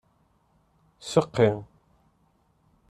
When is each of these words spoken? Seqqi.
Seqqi. 1.09 1.49